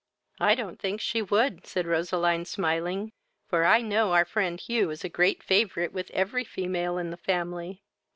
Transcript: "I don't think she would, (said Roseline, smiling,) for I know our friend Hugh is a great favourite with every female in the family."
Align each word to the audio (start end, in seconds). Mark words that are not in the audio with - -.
"I 0.39 0.55
don't 0.55 0.79
think 0.79 0.99
she 0.99 1.21
would, 1.21 1.67
(said 1.67 1.85
Roseline, 1.85 2.45
smiling,) 2.45 3.11
for 3.45 3.65
I 3.65 3.81
know 3.81 4.13
our 4.13 4.25
friend 4.25 4.59
Hugh 4.59 4.89
is 4.89 5.03
a 5.03 5.09
great 5.09 5.43
favourite 5.43 5.93
with 5.93 6.09
every 6.09 6.43
female 6.43 6.97
in 6.97 7.11
the 7.11 7.17
family." 7.17 7.83